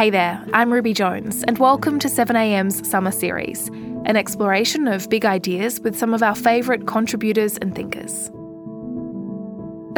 [0.00, 3.68] Hey there, I'm Ruby Jones, and welcome to 7am's Summer Series,
[4.06, 8.30] an exploration of big ideas with some of our favourite contributors and thinkers.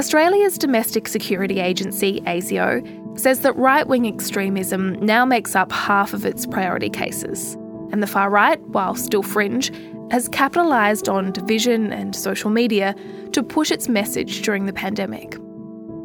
[0.00, 6.26] Australia's domestic security agency, ASIO, says that right wing extremism now makes up half of
[6.26, 7.54] its priority cases.
[7.92, 9.70] And the far right, while still fringe,
[10.10, 12.96] has capitalised on division and social media
[13.30, 15.36] to push its message during the pandemic.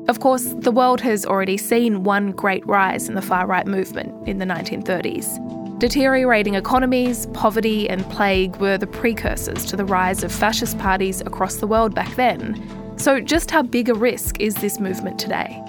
[0.07, 4.25] Of course, the world has already seen one great rise in the far right movement
[4.25, 5.79] in the 1930s.
[5.79, 11.57] Deteriorating economies, poverty, and plague were the precursors to the rise of fascist parties across
[11.57, 12.55] the world back then.
[12.97, 15.61] So, just how big a risk is this movement today?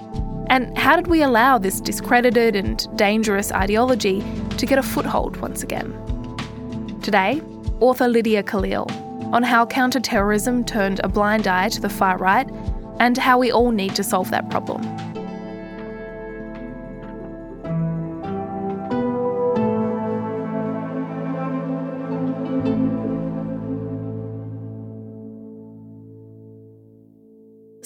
[0.47, 4.23] And how did we allow this discredited and dangerous ideology
[4.57, 5.91] to get a foothold once again?
[7.03, 7.41] Today,
[7.81, 8.87] author Lydia Khalil
[9.33, 12.49] on how counterterrorism turned a blind eye to the far right
[12.99, 14.81] and how we all need to solve that problem.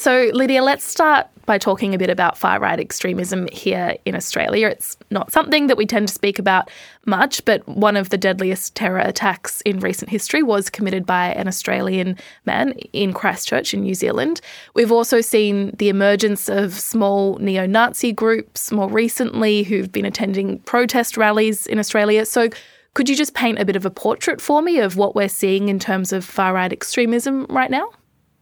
[0.03, 4.67] So, Lydia, let's start by talking a bit about far right extremism here in Australia.
[4.67, 6.69] It's not something that we tend to speak about
[7.05, 11.47] much, but one of the deadliest terror attacks in recent history was committed by an
[11.47, 14.41] Australian man in Christchurch in New Zealand.
[14.73, 20.59] We've also seen the emergence of small neo Nazi groups more recently who've been attending
[20.59, 22.25] protest rallies in Australia.
[22.25, 22.49] So,
[22.93, 25.69] could you just paint a bit of a portrait for me of what we're seeing
[25.69, 27.89] in terms of far right extremism right now?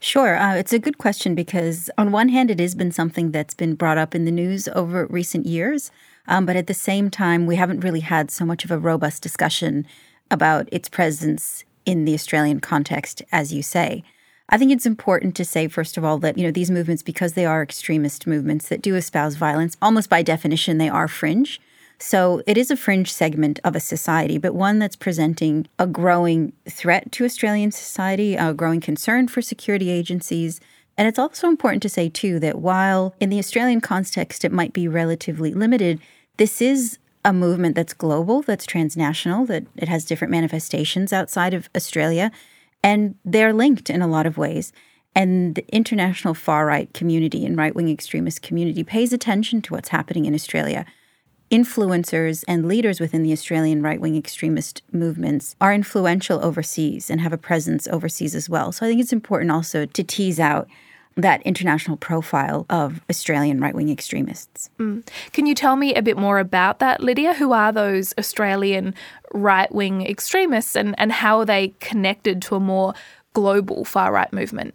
[0.03, 0.35] Sure.
[0.35, 3.75] Uh, it's a good question because, on one hand, it has been something that's been
[3.75, 5.91] brought up in the news over recent years.
[6.27, 9.21] Um, but at the same time, we haven't really had so much of a robust
[9.21, 9.85] discussion
[10.31, 14.03] about its presence in the Australian context, as you say.
[14.49, 17.33] I think it's important to say, first of all, that you know these movements, because
[17.33, 21.61] they are extremist movements that do espouse violence, almost by definition, they are fringe.
[22.01, 26.51] So it is a fringe segment of a society, but one that's presenting a growing
[26.67, 30.59] threat to Australian society, a growing concern for security agencies.
[30.97, 34.73] And it's also important to say, too, that while in the Australian context it might
[34.73, 36.01] be relatively limited,
[36.37, 41.69] this is a movement that's global, that's transnational, that it has different manifestations outside of
[41.75, 42.31] Australia,
[42.81, 44.73] and they're linked in a lot of ways.
[45.13, 49.89] And the international far right community and right wing extremist community pays attention to what's
[49.89, 50.83] happening in Australia
[51.51, 57.33] influencers and leaders within the Australian right wing extremist movements are influential overseas and have
[57.33, 58.71] a presence overseas as well.
[58.71, 60.67] So I think it's important also to tease out
[61.17, 64.69] that international profile of Australian right wing extremists.
[64.79, 65.05] Mm.
[65.33, 67.33] Can you tell me a bit more about that, Lydia?
[67.33, 68.93] Who are those Australian
[69.33, 72.93] right wing extremists and, and how are they connected to a more
[73.33, 74.73] global far right movement?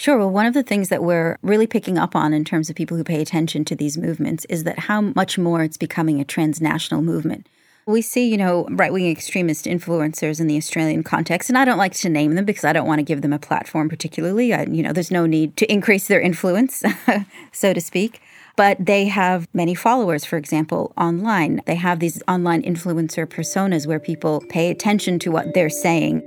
[0.00, 0.16] Sure.
[0.16, 2.96] Well, one of the things that we're really picking up on in terms of people
[2.96, 7.02] who pay attention to these movements is that how much more it's becoming a transnational
[7.02, 7.46] movement.
[7.84, 11.76] We see, you know, right wing extremist influencers in the Australian context, and I don't
[11.76, 14.54] like to name them because I don't want to give them a platform particularly.
[14.54, 16.82] I, you know, there's no need to increase their influence,
[17.52, 18.22] so to speak.
[18.56, 21.60] But they have many followers, for example, online.
[21.66, 26.22] They have these online influencer personas where people pay attention to what they're saying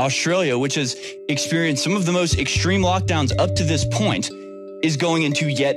[0.00, 0.96] Australia, which has
[1.28, 4.30] experienced some of the most extreme lockdowns up to this point,
[4.82, 5.76] is going into yet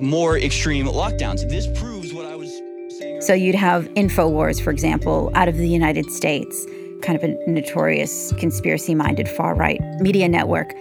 [0.00, 1.48] more extreme lockdowns.
[1.48, 2.50] This proves what I was
[2.98, 3.20] saying.
[3.20, 6.66] So you'd have InfoWars, for example, out of the United States,
[7.02, 10.72] kind of a notorious conspiracy minded far right media network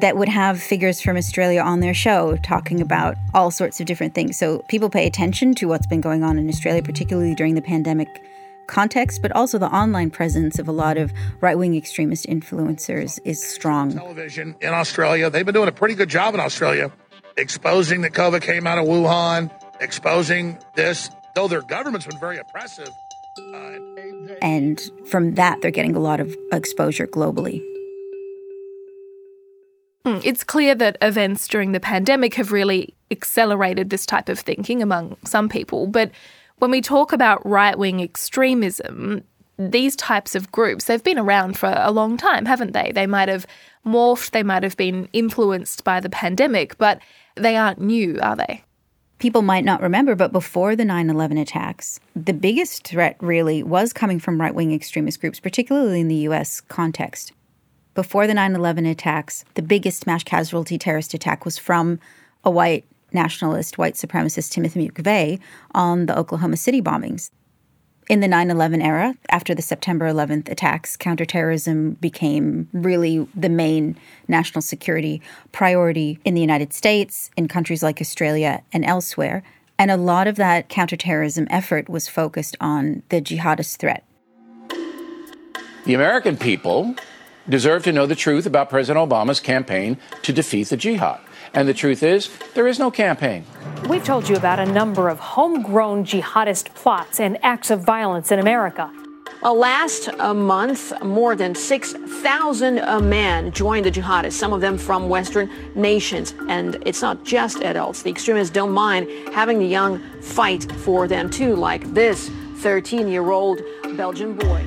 [0.00, 4.14] that would have figures from Australia on their show talking about all sorts of different
[4.14, 4.38] things.
[4.38, 8.08] So people pay attention to what's been going on in Australia, particularly during the pandemic
[8.68, 13.42] context, but also the online presence of a lot of right wing extremist influencers is
[13.44, 13.92] strong.
[13.92, 16.92] Television in Australia, they've been doing a pretty good job in Australia
[17.38, 22.90] exposing that COVID came out of Wuhan, exposing this, though their government's been very oppressive.
[23.54, 23.78] Uh,
[24.42, 27.62] and from that, they're getting a lot of exposure globally.
[30.04, 34.82] Hmm, it's clear that events during the pandemic have really accelerated this type of thinking
[34.82, 36.10] among some people, but
[36.58, 39.24] when we talk about right wing extremism,
[39.58, 42.92] these types of groups, they've been around for a long time, haven't they?
[42.94, 43.46] They might have
[43.84, 47.00] morphed, they might have been influenced by the pandemic, but
[47.34, 48.64] they aren't new, are they?
[49.18, 53.92] People might not remember, but before the 9 11 attacks, the biggest threat really was
[53.92, 57.32] coming from right wing extremist groups, particularly in the US context.
[57.94, 61.98] Before the 9 11 attacks, the biggest mass casualty terrorist attack was from
[62.44, 65.40] a white nationalist white supremacist Timothy McVeigh
[65.74, 67.30] on the Oklahoma City bombings.
[68.08, 73.98] In the 9 11 era, after the September 11th attacks, counterterrorism became really the main
[74.28, 75.20] national security
[75.52, 79.42] priority in the United States, in countries like Australia, and elsewhere.
[79.78, 84.04] And a lot of that counterterrorism effort was focused on the jihadist threat.
[85.84, 86.96] The American people
[87.46, 91.20] deserve to know the truth about President Obama's campaign to defeat the jihad.
[91.54, 93.44] And the truth is, there is no campaign.
[93.88, 98.38] We've told you about a number of homegrown jihadist plots and acts of violence in
[98.38, 98.92] America.
[99.40, 104.76] Well, last a month, more than 6,000 uh, men joined the jihadists, some of them
[104.76, 106.34] from Western nations.
[106.48, 108.02] And it's not just adults.
[108.02, 113.30] The extremists don't mind having the young fight for them, too, like this 13 year
[113.30, 113.60] old
[113.96, 114.66] Belgian boy.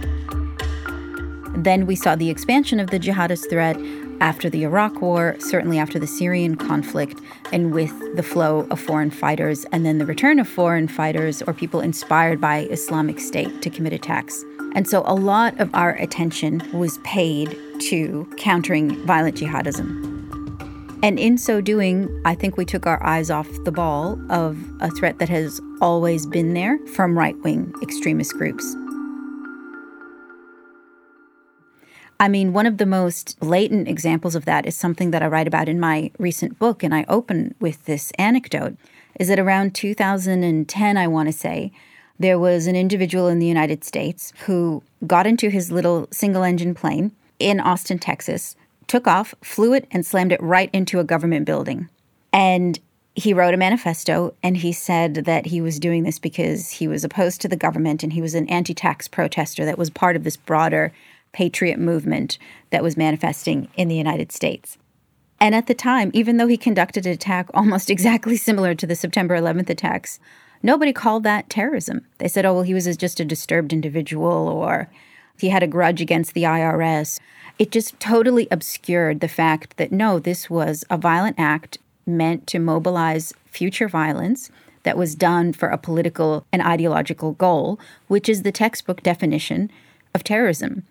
[1.58, 3.76] Then we saw the expansion of the jihadist threat
[4.22, 7.20] after the Iraq War, certainly after the Syrian conflict,
[7.52, 11.54] and with the flow of foreign fighters, and then the return of foreign fighters or
[11.54, 14.46] people inspired by Islamic State to commit attacks.
[14.74, 17.58] And so a lot of our attention was paid
[17.90, 20.08] to countering violent jihadism.
[21.04, 24.92] And in so doing, I think we took our eyes off the ball of a
[24.92, 28.76] threat that has always been there from right wing extremist groups.
[32.22, 35.48] I mean, one of the most blatant examples of that is something that I write
[35.48, 38.78] about in my recent book, and I open with this anecdote.
[39.20, 41.72] Is that around 2010, I want to say,
[42.20, 46.76] there was an individual in the United States who got into his little single engine
[46.76, 51.48] plane in Austin, Texas, took off, flew it, and slammed it right into a government
[51.48, 51.90] building.
[52.32, 52.80] And
[53.16, 57.04] he wrote a manifesto and he said that he was doing this because he was
[57.04, 60.24] opposed to the government and he was an anti tax protester that was part of
[60.24, 60.94] this broader
[61.34, 62.38] patriot movement
[62.70, 64.78] that was manifesting in the United States.
[65.40, 68.96] And at the time, even though he conducted an attack almost exactly similar to the
[68.96, 70.20] September 11th attacks,
[70.62, 72.06] nobody called that terrorism.
[72.20, 74.90] They said, oh, well, he was just a disturbed individual or
[75.40, 77.20] he had a grudge against the IRS.
[77.58, 82.60] It just totally obscured the fact that no, this was a violent act meant to
[82.60, 84.52] mobilize future violence
[84.84, 89.72] that was done for a political and ideological goal, which is the textbook definition
[90.14, 90.84] of terrorism.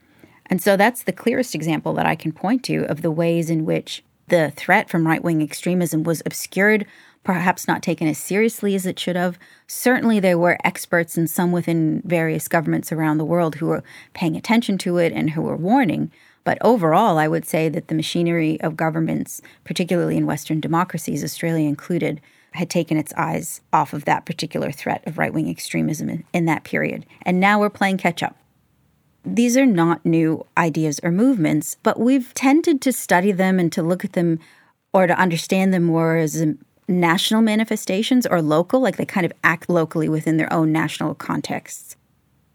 [0.50, 3.64] And so that's the clearest example that I can point to of the ways in
[3.64, 6.87] which the threat from right wing extremism was obscured
[7.25, 9.38] perhaps not taken as seriously as it should have.
[9.67, 14.37] Certainly, there were experts and some within various governments around the world who were paying
[14.37, 16.11] attention to it and who were warning.
[16.44, 21.69] But overall, I would say that the machinery of governments, particularly in Western democracies, Australia
[21.69, 22.20] included,
[22.53, 26.46] had taken its eyes off of that particular threat of right wing extremism in, in,
[26.46, 27.06] that period.
[27.23, 28.37] And now we're playing catch up.
[29.25, 33.82] These are not new ideas or movements, but we've tended to study them and to
[33.82, 34.38] look at them
[34.93, 36.44] or to understand them more as
[36.88, 41.96] national manifestations or local, like they kind of act locally within their own national contexts.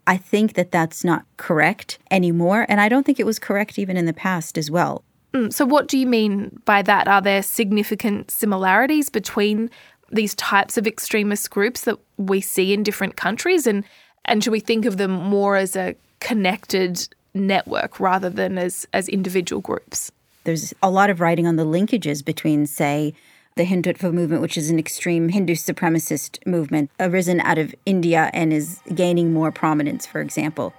[0.08, 3.98] I think that that's not correct anymore, and I don't think it was correct even
[3.98, 5.04] in the past as well.
[5.34, 7.08] Mm, so, what do you mean by that?
[7.08, 9.72] Are there significant similarities between
[10.12, 13.66] these types of extremist groups that we see in different countries?
[13.66, 13.84] And,
[14.26, 15.96] and should we think of them more as a
[16.26, 20.12] connected network rather than as, as individual groups?
[20.44, 23.14] There's a lot of writing on the linkages between, say,
[23.56, 28.52] the Hindutva movement, which is an extreme Hindu supremacist movement, arisen out of India and
[28.52, 30.74] is gaining more prominence, for example.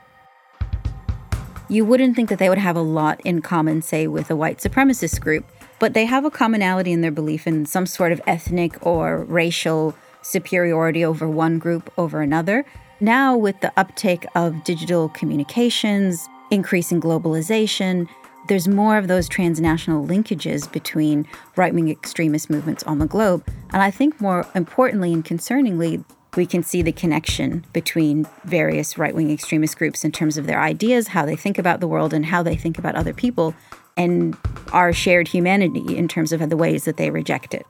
[1.68, 4.58] You wouldn't think that they would have a lot in common, say, with a white
[4.58, 5.46] supremacist group,
[5.78, 9.94] but they have a commonality in their belief in some sort of ethnic or racial
[10.22, 12.64] superiority over one group over another.
[13.00, 18.08] Now, with the uptake of digital communications, increasing globalization,
[18.48, 21.26] there's more of those transnational linkages between
[21.56, 23.46] right wing extremist movements on the globe.
[23.72, 26.04] And I think more importantly and concerningly,
[26.36, 30.60] we can see the connection between various right wing extremist groups in terms of their
[30.60, 33.54] ideas, how they think about the world, and how they think about other people,
[33.96, 34.36] and
[34.72, 37.66] our shared humanity in terms of the ways that they reject it.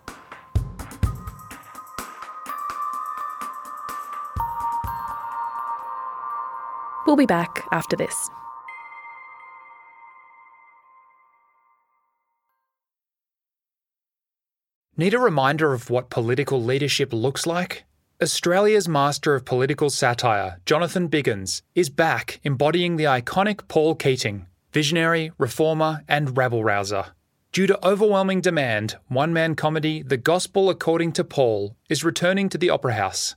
[7.06, 8.30] We'll be back after this.
[14.98, 17.84] Need a reminder of what political leadership looks like?
[18.22, 25.32] Australia's master of political satire, Jonathan Biggins, is back embodying the iconic Paul Keating, visionary,
[25.36, 27.12] reformer, and rabble rouser.
[27.52, 32.56] Due to overwhelming demand, one man comedy The Gospel According to Paul is returning to
[32.56, 33.36] the Opera House,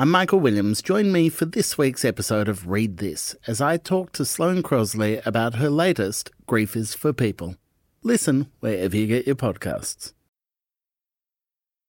[0.00, 0.80] I'm Michael Williams.
[0.80, 5.20] Join me for this week's episode of Read This as I talk to Sloane Crosley
[5.26, 7.56] about her latest, Grief is for People.
[8.04, 10.12] Listen wherever you get your podcasts.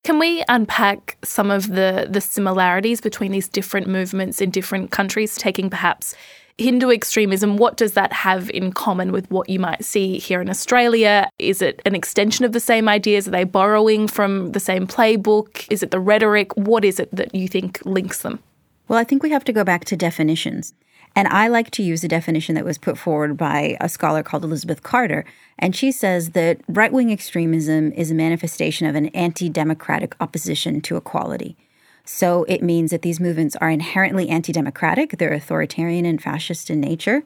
[0.03, 5.35] Can we unpack some of the, the similarities between these different movements in different countries,
[5.35, 6.15] taking perhaps
[6.59, 10.49] Hindu extremism, what does that have in common with what you might see here in
[10.49, 11.29] Australia?
[11.39, 13.27] Is it an extension of the same ideas?
[13.27, 15.65] Are they borrowing from the same playbook?
[15.71, 16.55] Is it the rhetoric?
[16.57, 18.39] What is it that you think links them?
[18.89, 20.73] Well, I think we have to go back to definitions.
[21.15, 24.43] And I like to use a definition that was put forward by a scholar called
[24.43, 25.25] Elisabeth Carter.
[25.57, 30.81] And she says that right wing extremism is a manifestation of an anti democratic opposition
[30.81, 31.55] to equality.
[32.11, 36.81] So it means that these movements are inherently anti democratic, they're authoritarian and fascist in
[36.81, 37.21] nature.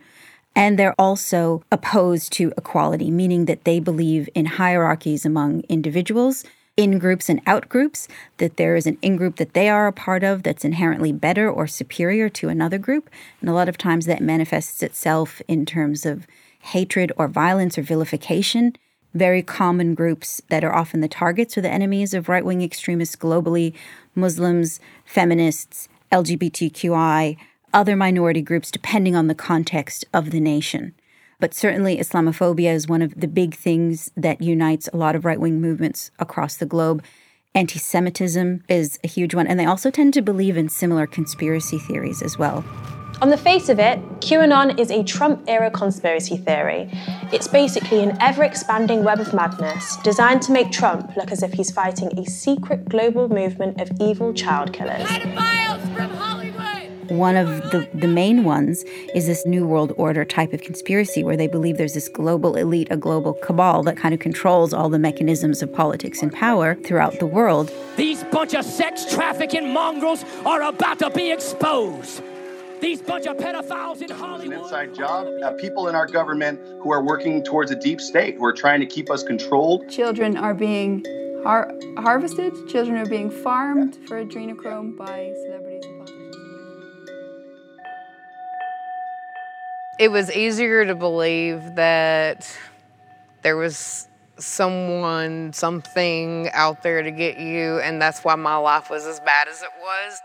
[0.57, 6.43] And they're also opposed to equality, meaning that they believe in hierarchies among individuals,
[6.75, 8.09] in groups and out groups,
[8.39, 11.49] that there is an in group that they are a part of that's inherently better
[11.49, 13.09] or superior to another group.
[13.39, 16.27] And a lot of times that manifests itself in terms of
[16.59, 18.75] hatred or violence or vilification
[19.13, 23.15] very common groups that are often the targets or the enemies of right wing extremists
[23.15, 23.73] globally
[24.15, 27.37] Muslims, feminists, LGBTQI,
[27.73, 30.93] other minority groups, depending on the context of the nation.
[31.39, 35.39] But certainly, Islamophobia is one of the big things that unites a lot of right
[35.39, 37.03] wing movements across the globe.
[37.55, 41.79] Anti Semitism is a huge one, and they also tend to believe in similar conspiracy
[41.79, 42.63] theories as well.
[43.21, 46.89] On the face of it, QAnon is a Trump era conspiracy theory.
[47.31, 51.53] It's basically an ever expanding web of madness designed to make Trump look as if
[51.53, 55.07] he's fighting a secret global movement of evil child killers.
[57.09, 61.37] One of the, the main ones is this New World Order type of conspiracy where
[61.37, 64.99] they believe there's this global elite, a global cabal that kind of controls all the
[64.99, 67.71] mechanisms of politics and power throughout the world.
[67.97, 72.23] These bunch of sex trafficking mongrels are about to be exposed.
[72.83, 74.41] These bunch of pedophiles in Hollywood.
[74.41, 75.25] It's an inside job.
[75.41, 78.81] Uh, people in our government who are working towards a deep state, who are trying
[78.81, 79.89] to keep us controlled.
[79.89, 81.01] Children are being
[81.45, 82.51] har- harvested.
[82.67, 86.35] Children are being farmed for adrenochrome by celebrities and politicians.
[89.97, 92.53] It was easier to believe that
[93.43, 99.05] there was someone, something out there to get you, and that's why my life was
[99.05, 100.21] as bad as it was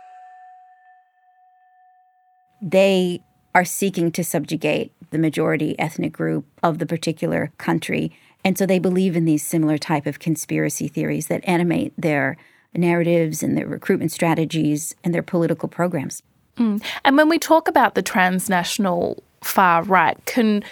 [2.61, 3.23] they
[3.55, 8.13] are seeking to subjugate the majority ethnic group of the particular country.
[8.45, 12.37] And so they believe in these similar type of conspiracy theories that animate their
[12.75, 16.23] narratives and their recruitment strategies and their political programs.
[16.57, 16.83] Mm.
[17.05, 20.63] And when we talk about the transnational far right, can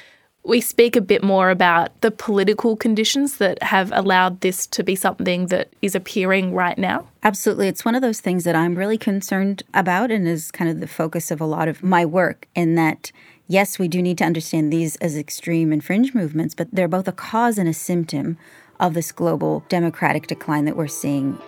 [0.47, 4.95] we speak a bit more about the political conditions that have allowed this to be
[4.95, 7.07] something that is appearing right now?
[7.25, 7.67] Absolutely.
[7.67, 10.87] It's one of those things that I'm really concerned about and is kind of the
[10.87, 13.11] focus of a lot of my work, in that,
[13.49, 17.09] yes, we do need to understand these as extreme and fringe movements, but they're both
[17.09, 18.39] a cause and a symptom
[18.79, 21.39] of this global democratic decline that we're seeing.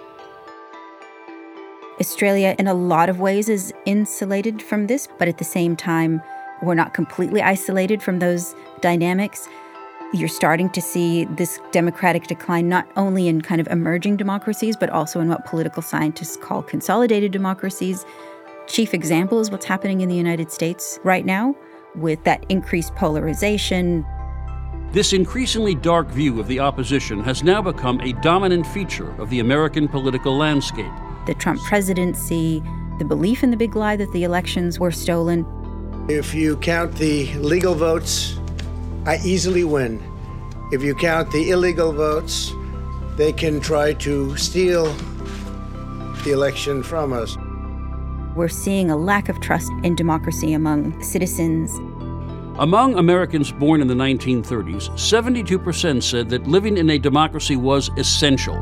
[2.00, 6.23] Australia, in a lot of ways, is insulated from this, but at the same time,
[6.62, 9.49] we're not completely isolated from those dynamics.
[10.12, 14.88] You're starting to see this democratic decline not only in kind of emerging democracies, but
[14.91, 18.07] also in what political scientists call consolidated democracies.
[18.67, 21.55] Chief example is what's happening in the United States right now
[21.95, 24.05] with that increased polarization.
[24.93, 29.41] This increasingly dark view of the opposition has now become a dominant feature of the
[29.41, 30.91] American political landscape.
[31.27, 32.62] The Trump presidency,
[32.99, 35.45] the belief in the big lie that the elections were stolen,
[36.09, 38.38] if you count the legal votes,
[39.05, 40.03] I easily win.
[40.73, 42.53] If you count the illegal votes,
[43.17, 44.91] they can try to steal
[46.25, 47.37] the election from us.
[48.35, 51.75] We're seeing a lack of trust in democracy among citizens.
[52.59, 58.57] Among Americans born in the 1930s, 72% said that living in a democracy was essential.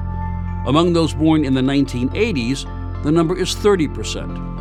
[0.67, 4.56] Among those born in the 1980s, the number is 30%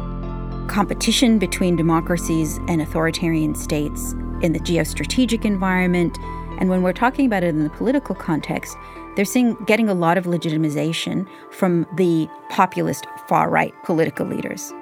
[0.68, 6.18] competition between democracies and authoritarian states in the geostrategic environment.
[6.60, 8.78] And when we're talking about it in the political context,
[9.16, 14.74] they're seeing getting a lot of legitimization from the populist far right political leaders.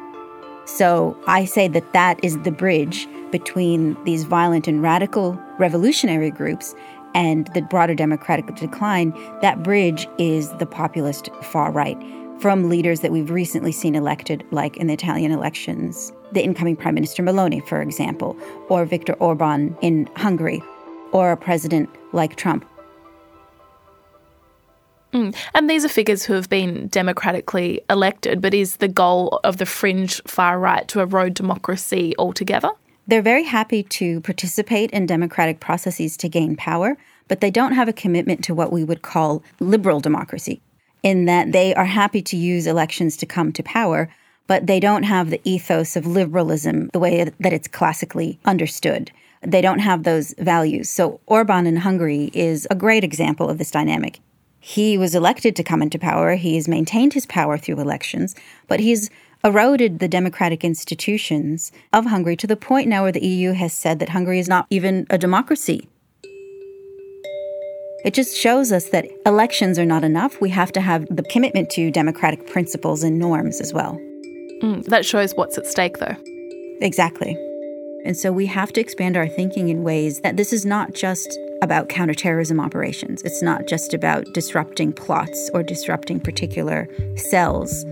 [0.65, 6.73] So I say that that is the bridge between these violent and radical revolutionary groups
[7.13, 9.11] and the broader democratic decline.
[9.41, 11.97] That bridge is the populist far right
[12.39, 16.95] from leaders that we've recently seen elected, like in the Italian elections, the incoming Prime
[16.95, 18.37] Minister Meloni, for example,
[18.69, 20.61] or Viktor Orban in Hungary,
[21.11, 22.65] or a president like Trump.
[25.13, 25.35] Mm.
[25.53, 29.65] And these are figures who have been democratically elected, but is the goal of the
[29.65, 32.71] fringe far right to erode democracy altogether?
[33.05, 36.97] They're very happy to participate in democratic processes to gain power,
[37.27, 40.61] but they don't have a commitment to what we would call liberal democracy,
[41.03, 44.09] in that they are happy to use elections to come to power,
[44.47, 49.11] but they don't have the ethos of liberalism the way that it's classically understood.
[49.41, 50.89] They don't have those values.
[50.89, 54.19] So Orban in Hungary is a great example of this dynamic.
[54.59, 56.35] He was elected to come into power.
[56.35, 58.33] He has maintained his power through elections,
[58.69, 59.09] but he's
[59.43, 63.99] eroded the democratic institutions of Hungary to the point now where the EU has said
[63.99, 65.89] that Hungary is not even a democracy.
[68.03, 70.41] It just shows us that elections are not enough.
[70.41, 73.93] We have to have the commitment to democratic principles and norms as well.
[74.61, 76.15] Mm, that shows what's at stake, though.
[76.81, 77.37] Exactly.
[78.05, 81.39] And so we have to expand our thinking in ways that this is not just
[81.61, 83.21] about counterterrorism operations.
[83.21, 87.85] It's not just about disrupting plots or disrupting particular cells.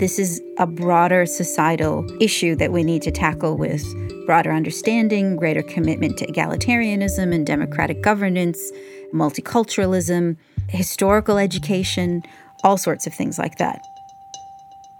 [0.00, 3.84] This is a broader societal issue that we need to tackle with
[4.26, 8.72] broader understanding, greater commitment to egalitarianism and democratic governance,
[9.12, 10.36] multiculturalism,
[10.68, 12.22] historical education,
[12.64, 13.82] all sorts of things like that.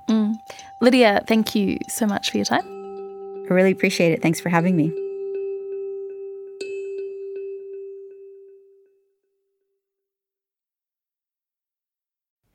[0.08, 0.34] Mm.
[0.80, 2.66] Lydia, thank you so much for your time.
[3.50, 4.22] I really appreciate it.
[4.22, 4.92] Thanks for having me.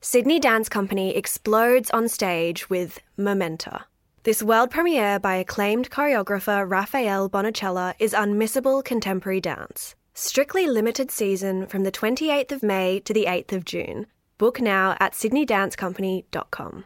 [0.01, 3.85] Sydney Dance Company explodes on stage with Momenta.
[4.23, 9.95] This world premiere by acclaimed choreographer Rafael Bonachela is unmissable contemporary dance.
[10.19, 14.07] Strictly limited season from the 28th of May to the 8th of June.
[14.39, 16.85] Book now at sydneydancecompany.com.